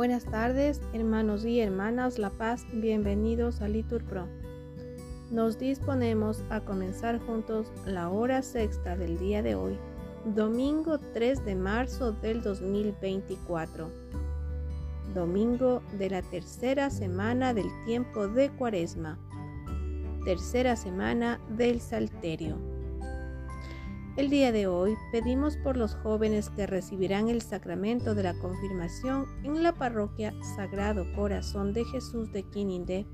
Buenas 0.00 0.24
tardes, 0.24 0.80
hermanos 0.94 1.44
y 1.44 1.60
hermanas 1.60 2.18
La 2.18 2.30
Paz, 2.30 2.64
bienvenidos 2.72 3.60
a 3.60 3.68
Litur 3.68 4.02
Pro. 4.02 4.28
Nos 5.30 5.58
disponemos 5.58 6.42
a 6.48 6.60
comenzar 6.60 7.18
juntos 7.18 7.70
la 7.84 8.08
hora 8.08 8.40
sexta 8.40 8.96
del 8.96 9.18
día 9.18 9.42
de 9.42 9.56
hoy, 9.56 9.76
domingo 10.24 10.98
3 11.12 11.44
de 11.44 11.54
marzo 11.54 12.12
del 12.12 12.42
2024, 12.42 13.90
domingo 15.12 15.82
de 15.98 16.08
la 16.08 16.22
tercera 16.22 16.88
semana 16.88 17.52
del 17.52 17.68
tiempo 17.84 18.26
de 18.26 18.48
Cuaresma, 18.48 19.18
tercera 20.24 20.76
semana 20.76 21.42
del 21.58 21.78
Salterio. 21.78 22.79
El 24.16 24.28
día 24.28 24.50
de 24.50 24.66
hoy 24.66 24.96
pedimos 25.12 25.56
por 25.56 25.76
los 25.76 25.94
jóvenes 25.94 26.50
que 26.50 26.66
recibirán 26.66 27.28
el 27.28 27.42
sacramento 27.42 28.16
de 28.16 28.24
la 28.24 28.34
confirmación 28.34 29.26
en 29.44 29.62
la 29.62 29.72
parroquia 29.72 30.34
Sagrado 30.56 31.06
Corazón 31.14 31.72
de 31.72 31.84
Jesús 31.84 32.32
de 32.32 32.42
Quinindé, 32.42 33.06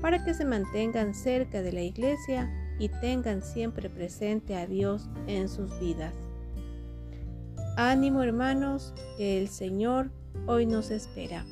para 0.00 0.24
que 0.24 0.32
se 0.32 0.46
mantengan 0.46 1.14
cerca 1.14 1.60
de 1.60 1.72
la 1.72 1.82
iglesia 1.82 2.50
y 2.78 2.88
tengan 2.88 3.42
siempre 3.42 3.90
presente 3.90 4.56
a 4.56 4.66
Dios 4.66 5.08
en 5.26 5.50
sus 5.50 5.78
vidas. 5.80 6.14
Ánimo 7.76 8.22
hermanos, 8.22 8.94
que 9.18 9.38
el 9.38 9.48
Señor 9.48 10.10
hoy 10.46 10.64
nos 10.64 10.90
espera. 10.90 11.44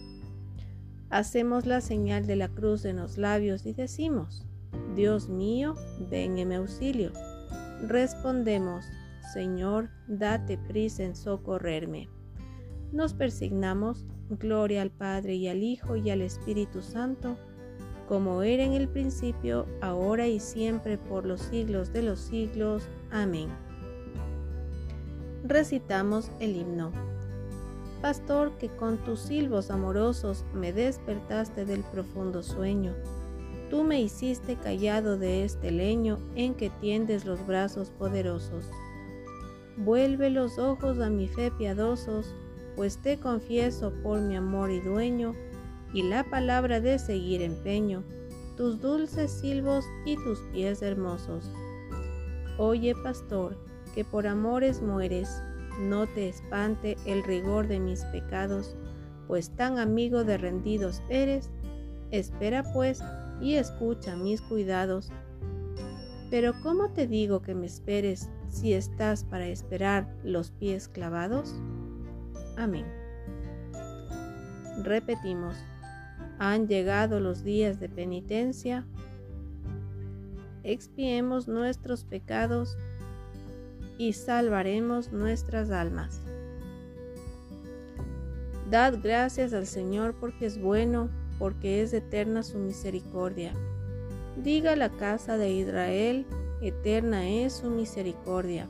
Hacemos 1.10 1.66
la 1.66 1.83
señal 1.83 2.27
de 2.27 2.36
la 2.36 2.48
cruz 2.48 2.86
en 2.86 2.96
los 2.96 3.19
labios 3.19 3.66
y 3.66 3.74
decimos, 3.74 4.46
Dios 4.96 5.28
mío, 5.28 5.74
ven 6.10 6.38
en 6.38 6.48
mi 6.48 6.55
auxilio. 6.55 7.12
Respondemos, 7.88 8.87
Señor, 9.34 9.91
date 10.09 10.56
prisa 10.56 11.02
en 11.02 11.15
socorrerme. 11.15 12.09
Nos 12.92 13.12
persignamos, 13.12 14.06
gloria 14.31 14.81
al 14.81 14.91
Padre 14.91 15.34
y 15.34 15.48
al 15.48 15.62
Hijo 15.62 15.95
y 15.97 16.08
al 16.08 16.23
Espíritu 16.23 16.81
Santo, 16.81 17.36
como 18.08 18.42
era 18.42 18.64
en 18.64 18.73
el 18.73 18.89
principio, 18.89 19.67
ahora 19.83 20.27
y 20.28 20.41
siempre, 20.41 20.97
por 20.97 21.27
los 21.27 21.42
siglos 21.42 21.92
de 21.92 22.03
los 22.03 22.20
siglos. 22.20 22.89
Amén. 23.11 23.48
Recitamos 25.45 26.30
el 26.41 26.56
himno. 26.56 26.91
Pastor, 28.01 28.56
que 28.56 28.69
con 28.69 28.97
tus 29.05 29.20
silbos 29.20 29.70
amorosos 29.70 30.47
me 30.55 30.73
despertaste 30.73 31.67
del 31.67 31.83
profundo 31.83 32.42
sueño 32.42 32.95
Tú 33.75 33.83
me 33.83 34.00
hiciste 34.00 34.55
callado 34.55 35.19
de 35.19 35.44
este 35.44 35.72
leño 35.72 36.20
en 36.36 36.55
que 36.55 36.70
tiendes 36.70 37.25
los 37.25 37.44
brazos 37.44 37.91
poderosos. 37.91 38.70
Vuelve 39.77 40.30
los 40.30 40.61
ojos 40.61 41.00
a 41.00 41.11
mi 41.11 41.27
fe 41.27 41.50
piadosos, 41.50 42.36
pues 42.77 42.98
te 42.98 43.19
confieso 43.19 43.92
por 44.05 44.20
mi 44.20 44.36
amor 44.36 44.70
y 44.70 44.78
dueño, 44.78 45.34
y 45.92 46.05
la 46.05 46.22
palabra 46.22 46.80
de 46.80 47.00
seguir 47.00 47.42
empeño, 47.42 48.05
tus 48.56 48.80
dulces 48.80 49.33
silbos 49.33 49.84
y 50.06 50.14
tus 50.22 50.39
pies 50.52 50.80
hermosos. 50.80 51.50
Oye, 52.58 52.95
pastor, 52.95 53.58
que 53.92 54.05
por 54.05 54.28
amores 54.28 54.83
mueres, 54.83 55.42
no 55.80 56.06
te 56.06 56.28
espante 56.28 56.97
el 57.06 57.25
rigor 57.25 57.67
de 57.67 57.80
mis 57.80 58.05
pecados, 58.05 58.77
pues 59.27 59.50
tan 59.50 59.80
amigo 59.80 60.22
de 60.22 60.39
rendidos 60.39 61.02
eres. 61.08 61.50
Espera 62.12 62.62
pues 62.72 63.02
y 63.40 63.54
escucha 63.54 64.16
mis 64.16 64.40
cuidados. 64.40 65.10
Pero 66.30 66.52
¿cómo 66.62 66.90
te 66.90 67.06
digo 67.06 67.42
que 67.42 67.54
me 67.54 67.66
esperes 67.66 68.28
si 68.48 68.72
estás 68.72 69.24
para 69.24 69.46
esperar 69.46 70.12
los 70.24 70.50
pies 70.50 70.88
clavados? 70.88 71.55
Amén. 72.56 72.86
Repetimos, 74.82 75.56
han 76.38 76.66
llegado 76.66 77.20
los 77.20 77.44
días 77.44 77.78
de 77.78 77.89
penitencia. 77.89 78.86
Expiemos 80.62 81.46
nuestros 81.46 82.05
pecados 82.05 82.77
y 83.98 84.14
salvaremos 84.14 85.12
nuestras 85.12 85.70
almas. 85.70 86.20
Dad 88.70 88.98
gracias 89.02 89.52
al 89.52 89.67
Señor 89.67 90.14
porque 90.18 90.46
es 90.46 90.61
bueno 90.61 91.11
porque 91.39 91.83
es 91.83 91.92
eterna 91.92 92.42
su 92.42 92.58
misericordia. 92.58 93.52
Diga 94.36 94.77
la 94.77 94.90
casa 94.90 95.36
de 95.36 95.50
Israel, 95.50 96.27
eterna 96.61 97.28
es 97.28 97.52
su 97.55 97.70
misericordia. 97.70 98.68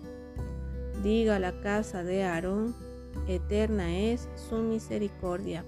Diga 1.03 1.39
la 1.39 1.61
casa 1.61 2.03
de 2.03 2.25
Aarón, 2.25 2.75
eterna 3.29 3.97
es 3.99 4.29
su 4.49 4.57
misericordia. 4.57 5.65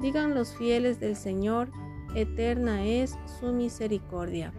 Digan 0.00 0.34
los 0.34 0.54
fieles 0.56 1.00
del 1.00 1.16
Señor, 1.16 1.68
eterna 2.14 2.84
es 2.84 3.16
su 3.40 3.52
misericordia. 3.52 4.52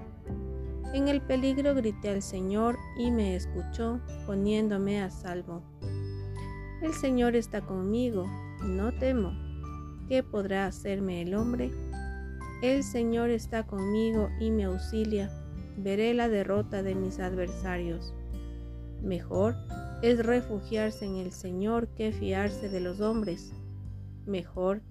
En 0.93 1.07
el 1.07 1.21
peligro 1.21 1.75
grité 1.75 2.09
al 2.09 2.21
Señor 2.21 2.77
y 2.97 3.11
me 3.11 3.35
escuchó, 3.35 3.99
poniéndome 4.25 5.01
a 5.01 5.09
salvo. 5.09 5.61
El 6.81 6.93
Señor 6.93 7.35
está 7.35 7.61
conmigo, 7.61 8.25
no 8.63 8.91
temo. 8.93 9.44
¿Qué 10.07 10.23
podrá 10.23 10.65
hacerme 10.65 11.21
el 11.21 11.35
hombre? 11.35 11.71
El 12.61 12.83
Señor 12.83 13.29
está 13.29 13.65
conmigo 13.65 14.29
y 14.39 14.51
me 14.51 14.65
auxilia. 14.65 15.29
Veré 15.77 16.13
la 16.13 16.29
derrota 16.29 16.83
de 16.83 16.95
mis 16.95 17.19
adversarios. 17.19 18.13
Mejor 19.01 19.55
es 20.01 20.25
refugiarse 20.25 21.05
en 21.05 21.17
el 21.17 21.31
Señor 21.31 21.87
que 21.89 22.11
fiarse 22.11 22.69
de 22.69 22.79
los 22.79 23.01
hombres. 23.01 23.51
Mejor 24.25 24.81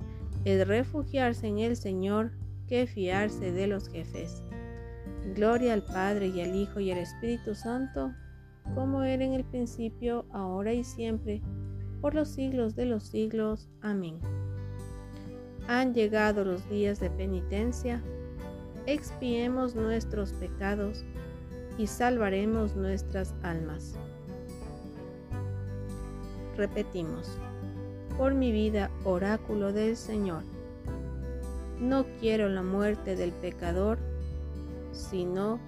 es 0.45 0.67
refugiarse 0.67 1.47
en 1.47 1.59
el 1.59 1.77
Señor 1.77 2.33
que 2.69 2.87
fiarse 2.87 3.53
de 3.53 3.67
los 3.67 3.89
jefes. 3.89 4.43
Gloria 5.35 5.73
al 5.73 5.83
Padre 5.85 6.29
y 6.29 6.41
al 6.41 6.55
Hijo 6.55 6.81
y 6.81 6.91
al 6.91 6.99
Espíritu 6.99 7.55
Santo, 7.55 8.13
como 8.75 9.03
era 9.03 9.25
en 9.25 9.33
el 9.33 9.45
principio, 9.45 10.27
ahora 10.33 10.73
y 10.73 10.85
siempre, 10.85 11.43
por 12.01 12.15
los 12.15 12.29
siglos 12.29 12.77
de 12.77 12.87
los 12.87 13.05
siglos. 13.05 13.69
Amén. 13.81 14.19
Han 15.67 15.95
llegado 15.95 16.45
los 16.45 16.69
días 16.69 17.01
de 17.01 17.09
penitencia, 17.11 18.03
expiemos 18.87 19.75
nuestros 19.75 20.33
pecados 20.33 21.05
y 21.79 21.87
salvaremos 21.87 22.77
nuestras 22.77 23.35
almas. 23.43 23.95
Repetimos, 26.57 27.39
por 28.19 28.35
mi 28.35 28.53
vida, 28.53 28.91
oráculo 29.05 29.73
del 29.73 29.97
Señor, 29.97 30.43
no 31.81 32.07
quiero 32.21 32.49
la 32.49 32.63
muerte 32.63 33.17
del 33.17 33.33
pecador, 33.33 33.99
sino 34.93 35.59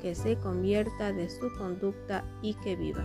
que 0.00 0.14
se 0.14 0.36
convierta 0.36 1.12
de 1.12 1.28
su 1.28 1.52
conducta 1.58 2.24
y 2.42 2.54
que 2.54 2.76
viva. 2.76 3.04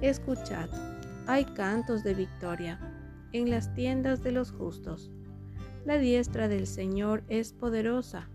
Escuchad, 0.00 0.68
hay 1.26 1.44
cantos 1.44 2.04
de 2.04 2.14
victoria 2.14 2.78
en 3.32 3.50
las 3.50 3.74
tiendas 3.74 4.22
de 4.22 4.30
los 4.30 4.52
justos. 4.52 5.10
La 5.84 5.98
diestra 5.98 6.46
del 6.46 6.68
Señor 6.68 7.24
es 7.26 7.52
poderosa, 7.52 8.28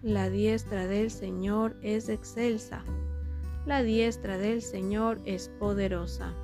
la 0.00 0.30
diestra 0.30 0.86
del 0.86 1.10
Señor 1.10 1.76
es 1.82 2.08
excelsa, 2.08 2.84
la 3.66 3.82
diestra 3.82 4.38
del 4.38 4.62
Señor 4.62 5.20
es 5.24 5.48
poderosa. 5.58 6.34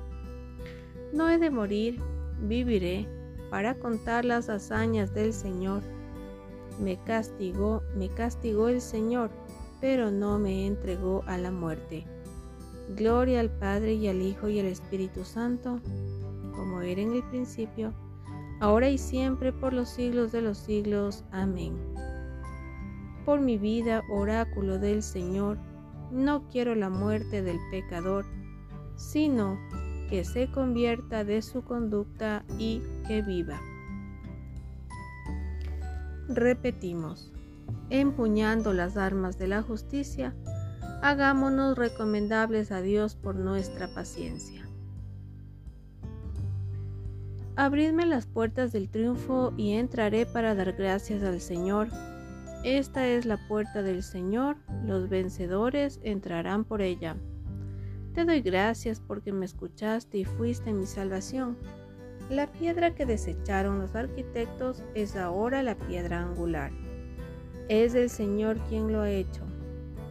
No 1.13 1.29
he 1.29 1.37
de 1.37 1.51
morir, 1.51 2.01
viviré 2.41 3.07
para 3.49 3.75
contar 3.75 4.25
las 4.25 4.49
hazañas 4.49 5.13
del 5.13 5.31
Señor. 5.31 5.83
Me 6.81 7.01
castigó, 7.05 7.81
me 7.95 8.09
castigó 8.09 8.67
el 8.67 8.81
Señor, 8.81 9.31
pero 9.79 10.11
no 10.11 10.37
me 10.37 10.67
entregó 10.67 11.23
a 11.27 11.37
la 11.37 11.49
muerte. 11.49 12.05
Gloria 12.95 13.39
al 13.39 13.51
Padre 13.51 13.93
y 13.93 14.07
al 14.07 14.21
Hijo 14.21 14.49
y 14.49 14.59
al 14.59 14.65
Espíritu 14.65 15.23
Santo, 15.23 15.79
como 16.55 16.81
era 16.81 17.01
en 17.01 17.13
el 17.13 17.23
principio, 17.29 17.93
ahora 18.59 18.89
y 18.89 18.97
siempre, 18.97 19.53
por 19.53 19.73
los 19.73 19.89
siglos 19.89 20.31
de 20.31 20.41
los 20.41 20.57
siglos. 20.57 21.23
Amén. 21.31 21.77
Por 23.25 23.41
mi 23.41 23.57
vida, 23.57 24.03
oráculo 24.09 24.79
del 24.79 25.03
Señor, 25.03 25.57
no 26.11 26.47
quiero 26.49 26.73
la 26.73 26.89
muerte 26.89 27.41
del 27.43 27.59
pecador, 27.69 28.25
sino 28.95 29.57
que 30.09 30.23
se 30.23 30.49
convierta 30.49 31.23
de 31.23 31.41
su 31.43 31.63
conducta 31.63 32.43
y 32.57 32.81
que 33.07 33.21
viva. 33.21 33.61
Repetimos, 36.27 37.31
empuñando 37.89 38.73
las 38.73 38.97
armas 38.97 39.37
de 39.37 39.47
la 39.47 39.61
justicia, 39.61 40.35
hagámonos 41.01 41.77
recomendables 41.77 42.71
a 42.71 42.81
Dios 42.81 43.15
por 43.15 43.35
nuestra 43.35 43.87
paciencia. 43.87 44.65
Abridme 47.55 48.05
las 48.05 48.25
puertas 48.25 48.71
del 48.71 48.89
triunfo 48.89 49.53
y 49.57 49.73
entraré 49.73 50.25
para 50.25 50.55
dar 50.55 50.73
gracias 50.73 51.23
al 51.23 51.41
Señor. 51.41 51.89
Esta 52.63 53.07
es 53.07 53.25
la 53.25 53.37
puerta 53.47 53.81
del 53.81 54.03
Señor, 54.03 54.57
los 54.85 55.09
vencedores 55.09 55.99
entrarán 56.03 56.63
por 56.65 56.81
ella. 56.81 57.17
Te 58.13 58.25
doy 58.25 58.41
gracias 58.41 58.99
porque 58.99 59.31
me 59.31 59.45
escuchaste 59.45 60.17
y 60.17 60.25
fuiste 60.25 60.73
mi 60.73 60.85
salvación. 60.85 61.57
La 62.29 62.47
piedra 62.47 62.93
que 62.93 63.05
desecharon 63.05 63.79
los 63.79 63.95
arquitectos 63.95 64.83
es 64.93 65.15
ahora 65.15 65.63
la 65.63 65.75
piedra 65.75 66.21
angular. 66.21 66.71
Es 67.69 67.95
el 67.95 68.09
Señor 68.09 68.57
quien 68.69 68.91
lo 68.91 69.01
ha 69.01 69.09
hecho. 69.09 69.48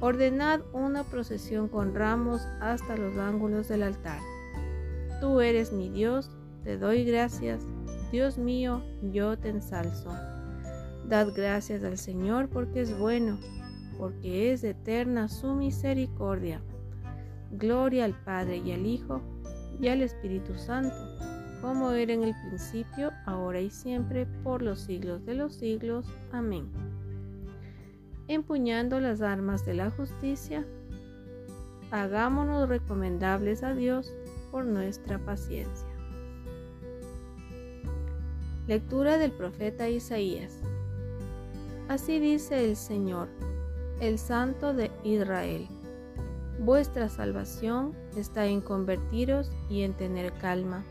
Ordenad 0.00 0.60
una 0.72 1.04
procesión 1.04 1.68
con 1.68 1.94
ramos 1.94 2.42
hasta 2.60 2.96
los 2.96 3.16
ángulos 3.18 3.68
del 3.68 3.82
altar. 3.82 4.20
Tú 5.20 5.40
eres 5.40 5.72
mi 5.72 5.88
Dios, 5.88 6.30
te 6.62 6.78
doy 6.78 7.04
gracias 7.04 7.64
Dios 8.10 8.38
mío, 8.38 8.82
yo 9.12 9.38
te 9.38 9.50
ensalzo. 9.50 10.10
Dad 11.06 11.28
gracias 11.34 11.84
al 11.84 11.98
Señor 11.98 12.48
porque 12.48 12.80
es 12.80 12.98
bueno, 12.98 13.38
porque 13.98 14.52
es 14.52 14.64
eterna 14.64 15.28
su 15.28 15.54
misericordia. 15.54 16.62
Gloria 17.50 18.06
al 18.06 18.14
Padre 18.24 18.58
y 18.58 18.72
al 18.72 18.86
Hijo 18.86 19.20
y 19.78 19.88
al 19.88 20.00
Espíritu 20.00 20.54
Santo, 20.54 20.96
como 21.60 21.90
era 21.90 22.14
en 22.14 22.22
el 22.22 22.34
principio, 22.48 23.10
ahora 23.26 23.60
y 23.60 23.70
siempre, 23.70 24.26
por 24.42 24.62
los 24.62 24.80
siglos 24.80 25.24
de 25.26 25.34
los 25.34 25.54
siglos. 25.54 26.06
Amén. 26.32 26.87
Empuñando 28.28 29.00
las 29.00 29.22
armas 29.22 29.64
de 29.64 29.72
la 29.72 29.90
justicia, 29.90 30.66
hagámonos 31.90 32.68
recomendables 32.68 33.62
a 33.62 33.74
Dios 33.74 34.12
por 34.50 34.66
nuestra 34.66 35.18
paciencia. 35.18 35.88
Lectura 38.66 39.16
del 39.16 39.32
profeta 39.32 39.88
Isaías. 39.88 40.60
Así 41.88 42.18
dice 42.18 42.66
el 42.68 42.76
Señor, 42.76 43.28
el 43.98 44.18
Santo 44.18 44.74
de 44.74 44.90
Israel. 45.04 45.66
Vuestra 46.58 47.08
salvación 47.08 47.94
está 48.14 48.44
en 48.44 48.60
convertiros 48.60 49.50
y 49.70 49.84
en 49.84 49.94
tener 49.94 50.34
calma. 50.34 50.84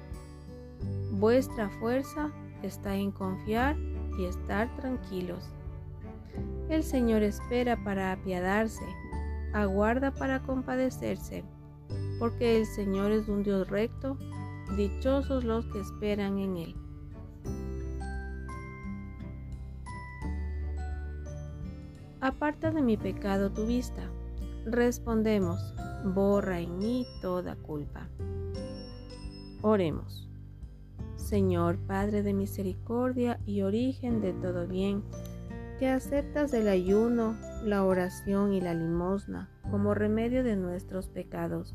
Vuestra 1.12 1.70
fuerza 1.70 2.32
está 2.64 2.96
en 2.96 3.12
confiar 3.12 3.78
y 4.18 4.26
estar 4.26 4.76
tranquilos. 4.78 5.52
El 6.70 6.84
Señor 6.84 7.24
espera 7.24 7.84
para 7.84 8.12
apiadarse, 8.12 8.86
aguarda 9.54 10.12
para 10.14 10.42
compadecerse, 10.44 11.44
porque 12.20 12.58
el 12.58 12.66
Señor 12.66 13.12
es 13.12 13.28
un 13.28 13.44
Dios 13.44 13.70
recto, 13.70 14.18
dichosos 14.76 15.44
los 15.44 15.66
que 15.68 15.80
esperan 15.80 16.38
en 16.40 16.58
Él. 16.58 16.76
aparta 22.28 22.72
de 22.72 22.82
mi 22.82 22.98
pecado 22.98 23.52
tu 23.52 23.66
vista. 23.66 24.10
Respondemos, 24.66 25.74
borra 26.14 26.60
en 26.60 26.78
mí 26.78 27.06
toda 27.22 27.56
culpa. 27.56 28.10
Oremos. 29.62 30.28
Señor 31.16 31.78
Padre 31.78 32.24
de 32.24 32.34
misericordia 32.34 33.40
y 33.46 33.62
origen 33.62 34.22
de 34.22 34.34
todo 34.34 34.68
bien, 34.68 35.04
que 35.80 35.88
aceptas 35.90 36.54
el 36.54 36.68
ayuno, 36.68 37.36
la 37.64 37.84
oración 37.84 38.54
y 38.54 38.62
la 38.62 38.74
limosna 38.74 39.50
como 39.70 39.94
remedio 39.94 40.44
de 40.44 40.56
nuestros 40.56 41.08
pecados. 41.08 41.74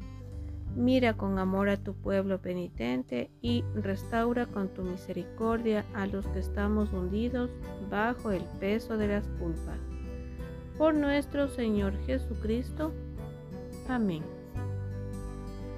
Mira 0.75 1.17
con 1.17 1.39
amor 1.39 1.69
a 1.69 1.77
tu 1.77 1.95
pueblo 1.95 2.41
penitente 2.41 3.31
y 3.43 3.63
restaura 3.75 4.47
con 4.47 4.69
tu 4.69 4.83
misericordia 4.83 5.85
a 5.95 6.07
los 6.07 6.27
que 6.29 6.39
estamos 6.39 6.93
hundidos 6.93 7.51
bajo 7.91 8.31
el 8.31 8.43
peso 8.59 8.97
de 8.97 9.09
las 9.09 9.29
culpas 9.39 9.79
por 10.79 10.95
nuestro 10.95 11.49
Señor 11.49 11.95
Jesucristo. 12.07 12.93
Amén. 13.89 14.23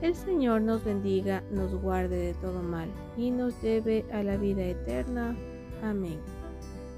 El 0.00 0.14
Señor 0.14 0.62
nos 0.62 0.84
bendiga, 0.84 1.42
nos 1.50 1.74
guarde 1.74 2.16
de 2.16 2.34
todo 2.34 2.62
mal 2.62 2.88
y 3.16 3.30
nos 3.30 3.60
lleve 3.62 4.04
a 4.12 4.22
la 4.22 4.36
vida 4.36 4.62
eterna. 4.62 5.36
Amén. 5.82 6.43